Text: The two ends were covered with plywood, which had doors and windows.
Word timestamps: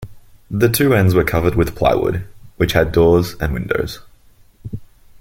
The 0.49 0.67
two 0.67 0.95
ends 0.95 1.13
were 1.13 1.23
covered 1.23 1.53
with 1.53 1.75
plywood, 1.75 2.25
which 2.57 2.73
had 2.73 2.91
doors 2.91 3.35
and 3.39 3.53
windows. 3.53 3.99